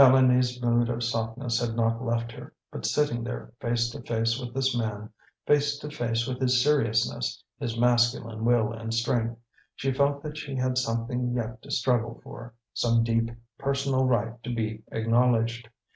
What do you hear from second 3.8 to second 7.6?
to face with this man, face to face with his seriousness,